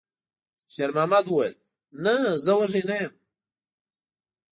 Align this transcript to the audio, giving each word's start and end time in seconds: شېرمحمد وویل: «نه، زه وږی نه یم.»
شېرمحمد 0.73 1.25
وویل: 1.27 1.55
«نه، 2.03 2.13
زه 2.43 2.51
وږی 2.57 2.81
نه 2.89 2.95
یم.» 3.01 3.13